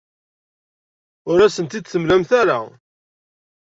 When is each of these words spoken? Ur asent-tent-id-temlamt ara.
Ur 1.29 1.39
asent-tent-id-temlamt 1.39 2.31
ara. 2.41 2.59